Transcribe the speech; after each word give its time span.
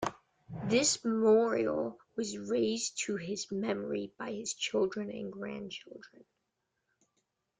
This 0.67 1.05
Memorial 1.05 1.99
was 2.15 2.35
raised 2.35 2.97
to 3.05 3.17
his 3.17 3.51
Memory 3.51 4.11
by 4.17 4.31
his 4.31 4.55
Children 4.55 5.11
and 5.11 5.31
Grandchildren. 5.31 6.25